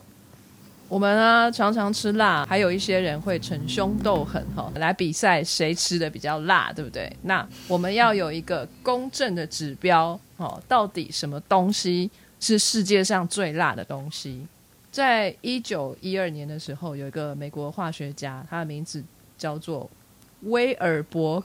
[0.88, 7.12] 我们呢常常吃辣，还有一些人会逞凶斗狠，哈，来比赛谁吃的比较辣，对不对？
[7.22, 14.46] 那我们要有一个公正的指标，哦，到底什么东西是世界上最辣的东西？
[14.92, 19.02] 在一九一二年的时候，有一个美国化学家，他的名字
[19.36, 19.90] 叫做
[20.42, 21.42] 威尔伯。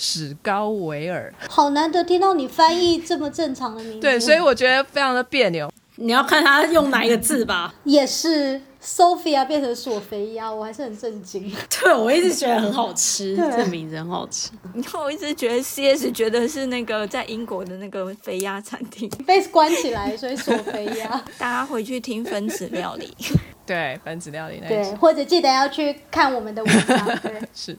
[0.00, 3.98] 史高维尔，好难得听到你翻译这么正常的名字。
[4.00, 5.68] 对，所以我觉得非常的别扭。
[5.96, 7.74] 你要看他用哪一个字吧。
[7.82, 11.52] 也是，Sophia 变成索菲亚，我还是很震惊。
[11.68, 14.50] 对，我一直觉得很好吃，这名字很好吃。
[14.72, 21.20] 然后我一直觉得 CS 觉得是那个在英国的那个肥鸭餐厅被关起来，所以索菲亚。
[21.36, 23.12] 大家回去听分子料理。
[23.66, 27.06] 对，分子料理那对，或者记得要去看我们的文章。
[27.18, 27.76] 对，是。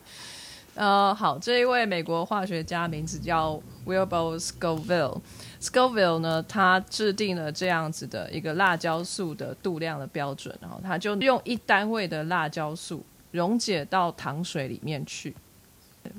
[0.76, 5.20] 呃，好，这一位美国化学家名字叫 Wilbur Scoville。
[5.60, 15.36] Scoville 呢，他制定了这样子的一个辣椒素的度量的标准，然后他就用一单位的辣椒素溶解到糖水里面去，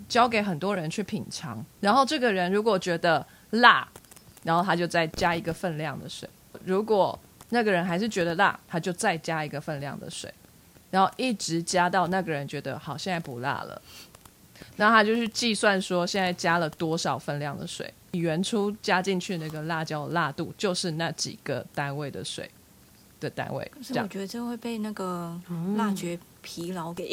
[0.09, 1.65] 交给很多人去品尝。
[1.81, 3.89] 然后这个人如果觉得辣，
[4.45, 6.29] 然后他就再加一个分量的水；
[6.67, 10.33] 如果那个人还是觉得辣，他就再加一个分量的水，
[10.91, 13.81] 然后一直加到那个人觉得好，现在不辣了。
[14.77, 22.51] 然后他就去计算说，现在加了多少分量的水，原初加进去那个辣椒辣度就是那几个单位的水
[23.21, 23.71] 的单位。
[23.75, 25.39] 可是我觉得这会被那个
[25.77, 27.11] 辣觉疲劳给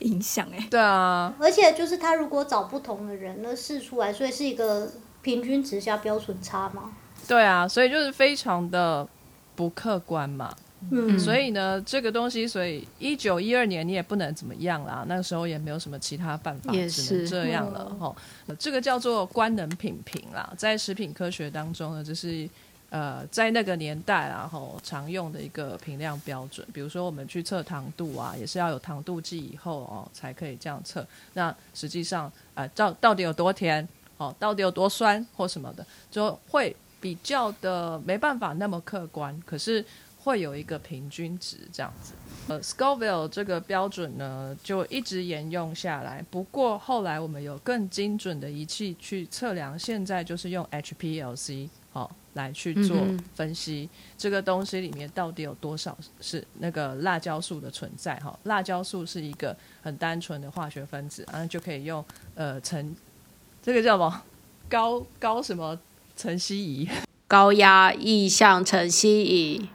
[0.00, 0.66] 影响哎。
[0.70, 4.90] 对啊，而且就是他如果找不同的人，那试出来，所以是一个
[5.22, 6.92] 平均值加标准差嘛。
[7.28, 9.06] 对啊，所以就是非常的
[9.54, 10.56] 不客观嘛。
[10.90, 18.16] 嗯，所以呢，这个东西，所以一九一二年你也不能怎么样啦，那个时候也没有什么其他办法，也只能这样了哈、
[18.58, 22.48] 这个叫做官能品评啦，在食品科学当中呢，这是
[22.88, 26.66] 呃在那个年代啊，吼常用的一个评量标准。
[26.72, 31.06] 比如说我们去测糖度啊，也是要有糖度计以后哦才可以这样测。
[31.34, 39.84] 那实际上呃到到底有多甜哦，到底有多酸或什么的，就会比较的没办法那么客观，可是。
[40.22, 42.12] 会有一个平均值这样子。
[42.48, 46.24] 呃，Scoville 这个标准呢，就一直沿用下来。
[46.30, 52.96] 不过后来我们有更精准的仪器去测量，现在就是用 HPLC 好、来去做
[53.34, 62.04] 分析、这个东西里面到底有多少是那个辣椒素的存在哈、辣椒素是一个很单纯的化学分子，然后就可以用
[62.34, 62.94] 呃层
[63.62, 64.22] 这个叫什么
[64.68, 65.78] 高高什么
[66.16, 66.88] 层析仪。
[67.28, 69.68] 高压意向晨曦仪，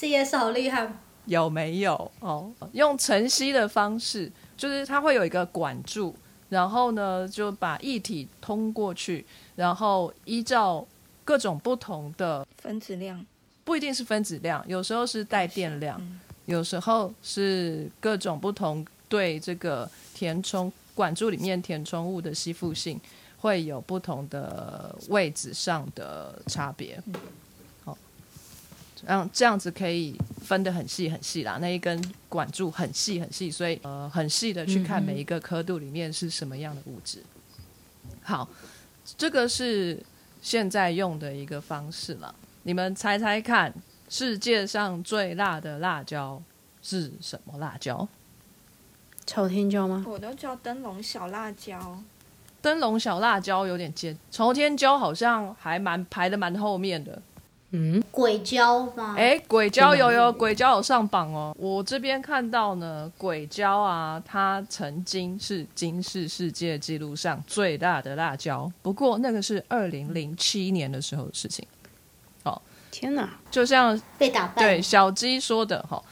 [0.00, 0.90] ，CS 好厉害，
[1.26, 2.50] 有没有哦？
[2.72, 6.16] 用晨曦的方式，就是它会有一个管柱，
[6.48, 10.86] 然后呢就把液体通过去，然后依照
[11.22, 13.24] 各种不同的，分子量，
[13.62, 16.00] 不一定是分子量，有时候是带电量，
[16.46, 22.98] 有时候是各种不同对这个填充管柱里面填充物的吸附性
[23.38, 27.00] 会有不同的位置上的差别。
[27.12, 27.20] 好，
[29.06, 31.58] 让这样子可以分得很细很细啦。
[31.60, 37.22] 那一根管柱很细很细，所以呃很细的去看每一个刻度里面是什么样的物质。
[38.22, 38.48] 好，
[39.16, 40.02] 这个是
[40.42, 42.34] 现在用的一个方式了。
[42.62, 43.72] 你们猜猜看，
[44.08, 46.42] 世界上最辣的辣椒
[46.82, 48.06] 是什么辣椒？
[49.26, 50.04] 朝天椒吗？
[50.06, 52.02] 我都叫灯笼小辣椒。
[52.60, 57.22] 灯笼小辣椒有点尖，朝天椒好像还蛮排的蛮后面的。
[57.72, 59.14] 嗯，鬼椒吗？
[59.16, 61.54] 哎，鬼椒有有，鬼椒有上榜哦。
[61.56, 71.64] 我这边看到呢，鬼椒啊，它曾经是金氏世界纪录上最大的辣椒，不过那个是二零零七年的时候的事情。
[72.42, 73.28] 哦天哪！
[73.52, 74.62] 就像被打败。
[74.62, 76.02] 对小鸡说的哈，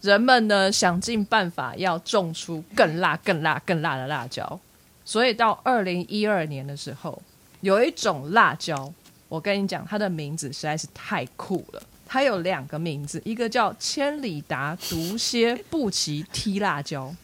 [0.00, 4.58] 人们呢想尽办法要种出更辣、更辣、更辣的辣椒，
[5.04, 7.22] 所以到二零一二年的时候，
[7.60, 8.92] 有一种辣椒，
[9.28, 11.82] 我跟你讲，它的名字实在是太酷了。
[12.06, 17.14] 它有两个名字，一个叫千里达毒蝎布奇踢辣椒，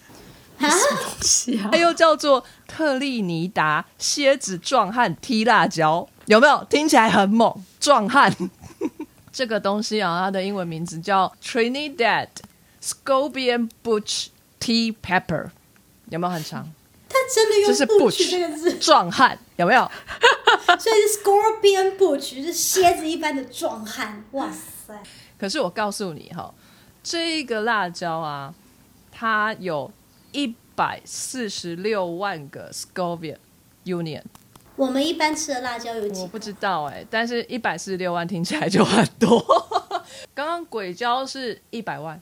[1.23, 6.63] 是啊它又叫做特立尼达蝎子壮汉踢辣椒，有没有？
[6.69, 8.31] 听起来很猛，壮汉。
[9.33, 12.29] 这个东西啊，它的英文名字叫 Trinidad
[12.83, 14.27] Scorpion Butch
[14.61, 15.49] Tea Pepper，
[16.11, 16.71] 有没有很长？
[17.15, 19.89] 他真的用 butch 这个字，壮汉有没有？
[20.81, 24.25] 所以是 scorpion butch，是蝎子一般的壮汉。
[24.33, 25.01] 哇塞！
[25.39, 26.53] 可是我告诉你哈，
[27.03, 28.53] 这个辣椒啊，
[29.13, 29.93] 它有
[30.33, 33.37] 一百四十六万个 Scoville
[33.85, 34.23] Union。
[34.77, 36.27] 我们一般吃的辣椒有我几？
[36.27, 39.41] 不知道哎、但是一百四十六万听起来就很多。
[40.35, 42.21] 刚刚鬼椒是一百万，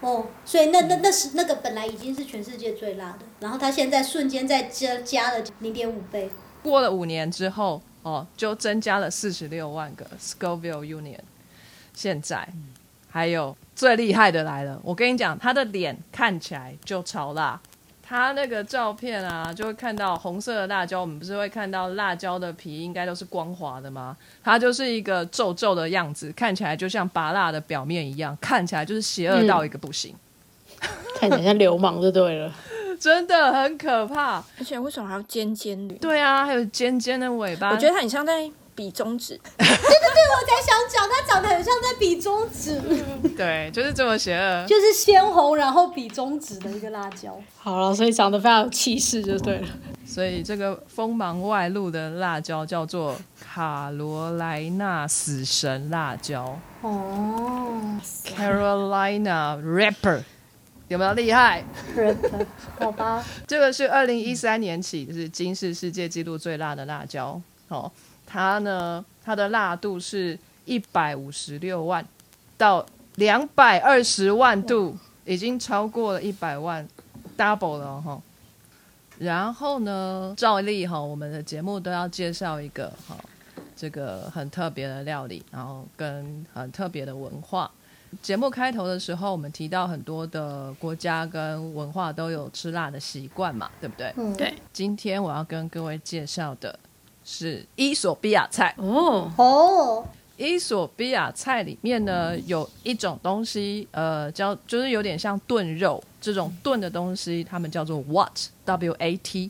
[0.00, 6.30] 哦，所以那那那是那个本来已经是全世界最辣的，然后它现在瞬间再加加了零点五倍。
[6.62, 11.20] 过了五年之后，哦，就增加了四十六万个 Scoville Union。
[11.92, 12.48] 现在
[13.10, 17.60] 还有最厉害的来了，我跟你讲，他的脸看起来就超辣。
[18.10, 24.16] 他那个照片啊，就会看到红色的辣椒，我们不是会看到辣椒的皮应该都是光滑的吗？
[24.42, 30.12] 它就是一个皱皱的样子，看起来就像拔辣的表面一样，看起来就是邪恶到一个不行，
[31.20, 32.52] 看起来像流氓就对了。
[32.98, 34.42] 真的很可怕。
[34.58, 35.94] 而且为什么还要尖尖的？
[35.94, 39.38] 对啊，还有尖尖的尾巴，我觉得它很像在比中指。
[40.10, 42.80] 我才想讲，他长得很像在比中指，
[43.36, 44.66] 对，就是这么邪恶。
[44.66, 47.38] 就是鲜红然后比中指的一个辣椒。
[47.56, 49.68] 好了，所以长得非常有气势就对了。
[50.04, 60.22] 所以这个锋芒外露的辣椒叫做卡罗莱纳死神辣椒哦 （Carolina Reaper），
[60.88, 61.64] 有没有厉害
[62.80, 67.90] 好吧，这个是二零一三年起就是金氏世界纪录最辣的辣椒哦。
[68.26, 72.04] 它呢，它的辣度是一百五十六万
[72.56, 72.84] 到
[73.16, 76.86] 两百二十万度，已经超过了一百万
[77.36, 78.20] ，double 了哈、
[79.18, 83.16] 然后呢，照例哈，我们的节目都要介绍一个哈，
[83.76, 87.70] 这个很特别的料理，然后跟很特别的文化。
[88.20, 94.12] 节目开头的时候，我们提到很多的国家跟文化都有吃辣的习惯嘛，对不对？
[94.16, 96.76] 嗯，对，今天我要跟各位介绍的
[97.32, 98.74] 是伊索比亚菜。
[98.76, 100.04] 哦，哦，
[100.36, 109.48] 伊索比亚菜里面呢，有一种东西，呃，叫就是有点像炖肉这种炖的东西，他们叫做 what，w a t。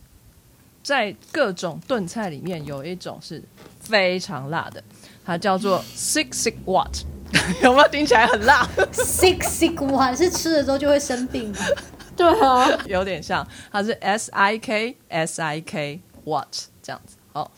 [0.82, 3.42] 在各种炖菜里面，有一种是
[3.80, 4.82] 非常辣的，
[5.24, 6.90] 它叫做 six six what
[7.62, 11.76] 有没有听起来很辣？sick sick one 是吃了之后就会生病的。
[12.16, 16.48] 对啊，有点像，它是 S I K S I K what
[16.82, 17.16] 这样子。
[17.32, 17.48] 哦，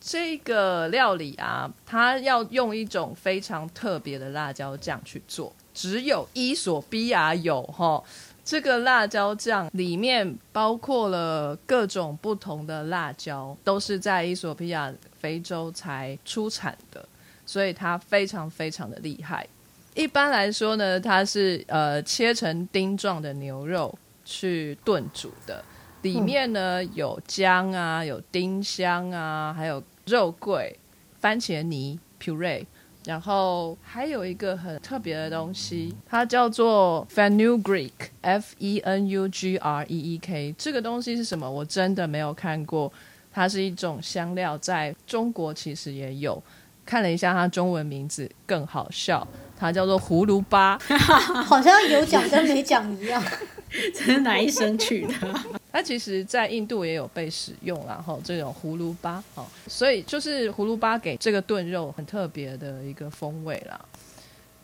[0.00, 8.02] 这个料理啊，它要用一种非常特别的辣椒酱去做，只有伊索比亚有哈。
[8.42, 17.06] 这个辣椒酱里面包括了各种不同的辣椒，都是在伊索比亚非洲才出产的，
[17.44, 19.46] 所以它非常非常的厉害。
[19.94, 25.62] 一般来说呢，它是呃切成丁状的牛肉去炖煮的，
[26.02, 30.78] 里面呢有姜啊，有丁香啊，还有肉桂、
[31.20, 32.64] 番茄泥 puree，
[33.04, 40.54] 然后还有一个很特别的东西，它叫做 fenugreek，f e n u g r e e k。
[40.56, 41.50] 这个东西是什么？
[41.50, 42.92] 我真的没有看过。
[43.32, 46.42] 它是一种香料，在中国其实也有。
[46.84, 49.24] 看了一下它中文名字，更好笑，
[49.56, 50.76] 它叫做葫芦巴。
[51.46, 53.22] 好像有讲跟没讲一样。
[53.94, 55.59] 这是哪一生取的？
[55.72, 63.80] 它其实，在印度也有被使用，然后这种葫芦巴哦，所以就是葫芦巴给这个炖肉很特别的一个风味啦。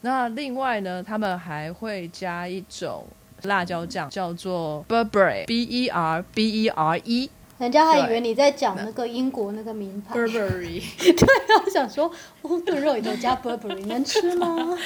[0.00, 3.06] 那另外呢，他们还会加一种
[3.42, 7.30] 辣椒酱，叫做 Burberry，B E R B E R E。
[7.58, 10.82] 人家还以为你在讲那个英国那个名牌，Burberry，
[11.64, 14.76] 我想说，哦，炖肉里头加 Burberry 能吃吗？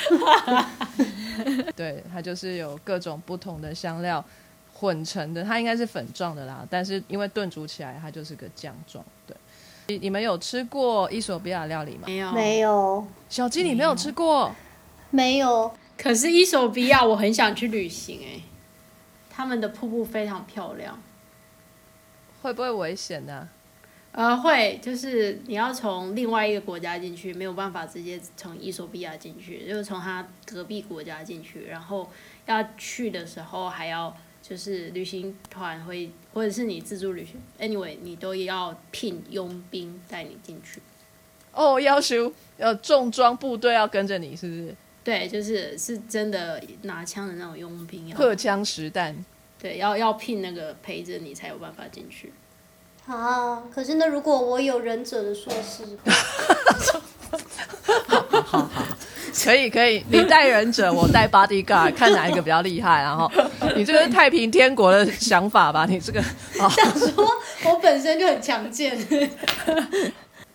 [1.74, 4.24] 对，它就是有各种不同的香料
[4.80, 9.04] 混成的，它应该是粉状的啦，但是因为炖煮起来，它就是个酱状。
[9.26, 9.36] 对，
[9.88, 12.04] 你你们有吃过伊索比亚料理吗？
[12.06, 14.50] 没有没有，小鸡，你没有吃过？
[15.10, 15.70] 没有。
[15.98, 18.40] 可是伊索比亚我很想去旅行哎、
[19.28, 20.98] 他们的瀑布非常漂亮。
[22.40, 23.46] 会不会危险呢、
[24.12, 32.08] 呃，会，就是你要从另外一个国家进去，没有办法直接从伊索比亚进去，就是从他隔壁国家进去，然后
[32.46, 34.16] 要去的时候还要
[34.50, 40.82] 就是旅行团会或者是你自助旅行，anyway 你都要聘佣兵带你进去。
[41.52, 44.74] 哦，要求要重装部队要跟着你，是不是？
[45.04, 49.24] 对，就是是真的拿枪的那种佣兵要荷枪实弹。
[49.56, 52.32] 对，要要聘那个陪着你才有办法进去。
[53.06, 55.84] 啊，可是那，如果我有忍者的硕士，
[59.44, 63.02] 可以可以，你带忍者，我带 bodyguard，看哪一个比较厉害。
[63.02, 63.30] 然后
[63.76, 65.86] 你这个是太平天国的想法吧？
[65.88, 66.20] 你这个
[66.58, 67.24] 哦，想说
[67.64, 68.98] 我本身就很强健。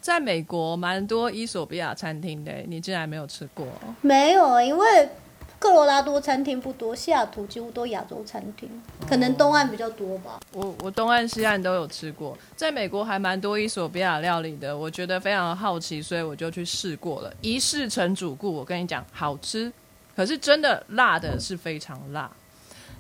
[0.01, 3.65] 在美国蛮多伊索比亚餐厅的，你竟然没有吃过？
[4.01, 5.09] 没有，因为
[5.57, 8.69] 科罗拉多餐厅不多，西雅图几乎都亚洲餐厅，
[9.07, 10.39] 可能东岸比较多吧。
[10.51, 18.53] 我我东岸西岸都有吃过，在美国还蛮多伊索比亚料理的，我觉得非常好奇，所以我就去试过了，一试成主顾。
[18.53, 19.71] 我跟你讲，好吃，
[20.15, 22.29] 可是真的辣的是非常辣。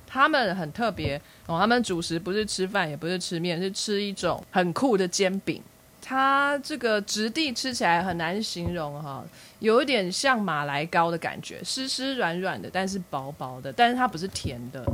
[0.07, 5.61] 他们很特别哦，他们主食不是吃饭，也不是吃面，是吃一种很酷的煎饼。
[6.07, 9.25] 它这个质地吃起来很难形容哈，
[9.57, 14.85] 有一点像马来糕的感觉，湿湿软软的，但是薄薄的，但是它不是甜的，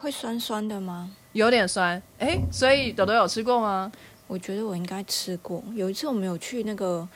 [0.00, 1.14] 会酸酸的吗？
[1.32, 2.02] 有点酸。
[2.18, 3.92] 诶，所以豆豆有吃过吗？
[4.26, 5.62] 我觉得我应该吃过。
[5.76, 7.08] 有一次我们有去那个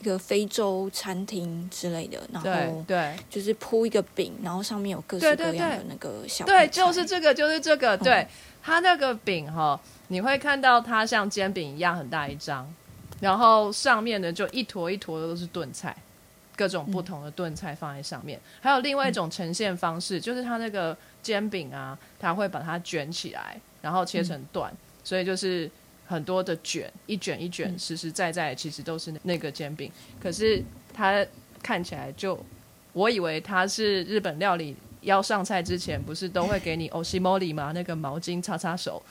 [0.00, 7.96] 一个非洲餐厅之类的，然后对就是铺一个饼，然后上面有各式各样的那个小对，就是这个，就是这个。
[7.96, 8.28] 对，
[8.62, 12.70] 它那个饼哈，你会看到它像煎饼一样很大一张，
[13.20, 15.96] 然后上面呢就一坨一坨的都是炖菜，
[16.56, 18.40] 各种不同的炖菜放在上面。
[18.60, 24.72] 还有另外一种呈现方式，就是它那个煎饼啊，它会把它卷起来，然后切成段，
[25.04, 25.70] 所以就是
[26.06, 29.90] 很多的卷，一卷一卷，实实在在其实都是那个煎饼，
[30.20, 30.62] 可是
[30.92, 31.24] 它
[31.62, 32.38] 看起来就，
[32.92, 34.76] 我以为它是日本料理。
[35.02, 37.72] 要上菜之前，不是都会给你 o s h i m o r i 吗？
[37.74, 39.02] 那个毛巾擦擦手，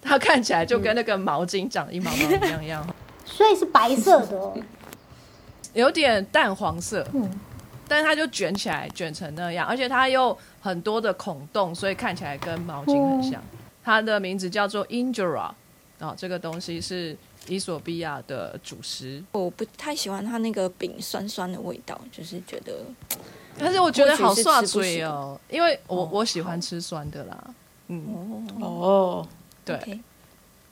[0.00, 2.94] 它看起来就跟那个毛巾长得一毛毛一样一样，
[3.24, 4.56] 所以是白色的哦。
[5.74, 7.28] 有点淡黄色，嗯，
[7.88, 13.42] 但是它就卷起来，卷成那样，而且它又很多的孔洞，所以看起来跟毛巾很像。
[13.82, 15.50] 它的名字叫做 injera，
[15.98, 17.16] 哦，这个东西是
[17.48, 19.20] 伊索比亚的主食。
[19.32, 22.72] 我不太喜欢它那个饼酸酸的味道，就是觉得
[23.58, 27.44] 但是我觉得好或许是刷吃不习嘴哦，因为我哦我喜欢吃酸的啦，
[27.88, 29.26] 嗯，哦，
[29.64, 30.00] 对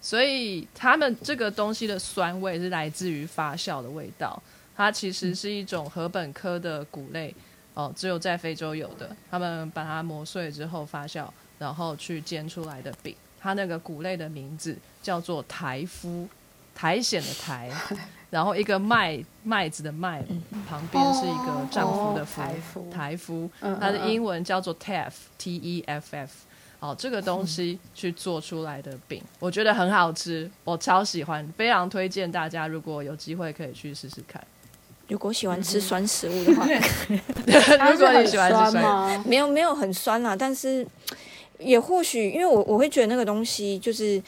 [0.02, 4.42] 所以他们这个东西的酸味是来自于发酵的味道，
[4.76, 7.32] 它其实是一种禾本科的谷类，
[7.74, 9.16] 哦，只有在非洲有的。
[9.30, 16.28] 他们把它磨碎之后发酵，然后去煎出来的饼，它那个谷类的名字叫做苔夫，
[16.74, 17.70] 苔藓的苔，
[18.28, 20.24] 然后一个麦麦子的麦，
[20.68, 26.32] 旁边是一个丈夫的夫哦台夫，台夫，嗯它的英文叫做 teff，t e f f。
[26.82, 34.44] 哦，这个东西去做出来的饼，我觉得很好吃，我超喜欢，非常推荐大家，如果有机会可以去试试看。
[35.06, 36.66] 如果喜欢吃酸食物的话，
[37.92, 39.22] 如果你喜欢吃酸？
[39.24, 40.84] 没有没有很酸啦，但是
[41.60, 44.20] 也或许因为我我会觉得那个东西就是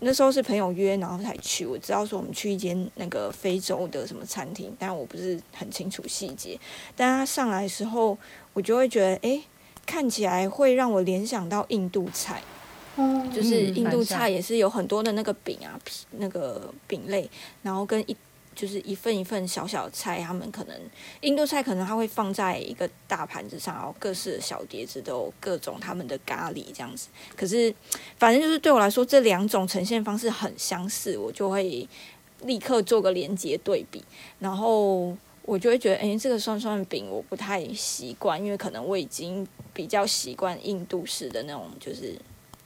[0.00, 1.66] 那时候是朋友约，然后才去。
[1.66, 6.58] 我知道说我们去一间那个非洲的什么餐厅，但我不是很清楚细节。
[6.96, 8.16] 但他上来的时候，
[8.54, 9.42] 我就会觉得，诶，
[9.88, 12.42] 看起来会让我联想到印度菜。
[13.00, 17.30] 嗯就是嗯印度菜也是有很多的那个饼啊，皮那个饼类，
[17.62, 18.14] 然后跟一
[18.54, 20.76] 就是一份一份小小的菜，他们可能
[21.20, 27.08] 印度菜可能它会放在一个大盘子上，然后各式的小碟子都有各种他们的咖喱这样子。
[27.36, 27.72] 可是
[28.18, 31.88] 反正就是对我来说，这两种呈现方式很相似，我就会
[32.42, 34.04] 立刻做个连接对比，
[34.40, 35.16] 然后。
[35.48, 42.14] 我就会觉得，哎、这个酸酸饼我不太习惯，因为可能我已经比较习惯印度式的那种，就是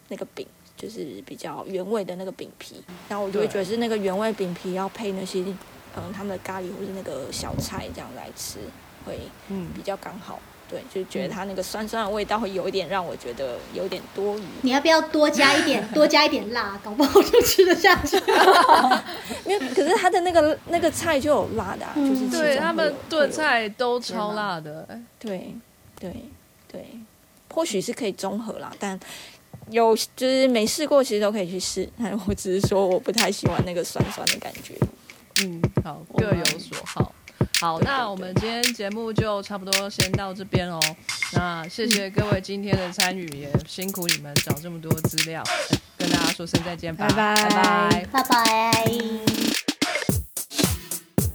[0.09, 0.45] 那个饼，
[0.77, 5.45] 就是比较原味的那个饼皮，然后我就会觉得是那个原味饼皮要配那些
[5.95, 8.59] 嗯他们的咖喱或是那个小菜这样来吃，
[9.07, 10.41] 会嗯，比较刚好。
[10.73, 18.17] 对，就觉得它那个酸酸的味道会有一点让我觉得有点多余，你要不要多加一点， 多加一点辣，搞不好就吃得下去。
[19.45, 25.55] 因为可是它的那个那个菜就有辣的、啊，嗯就是对他们炖菜都超辣的，对
[26.01, 26.25] 对
[26.71, 26.87] 对，
[27.53, 28.99] 或许是可以综合啦，但
[29.69, 31.87] 有就是没试过，其实都可以去试。
[32.27, 34.75] 我只是说我不太喜欢那个酸酸的感觉。
[35.43, 37.13] 嗯，好，各有所好。
[37.61, 40.81] 好，那我们今天节目就差不多先到这边哦。
[41.33, 45.43] 那谢谢各位今天的参与，也辛苦你们找这么多资料，
[45.97, 48.07] 跟大家说声再见吧，拜拜拜拜。
[48.13, 48.83] 拜拜。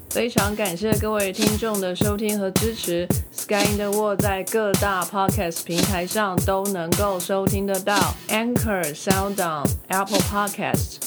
[0.09, 3.07] 非常感谢各位听众的收听和支持。
[3.31, 11.06] Sky in the World 在各大 podcast 平台上都能够收听得到，Anchor、SoundOn、Apple Podcast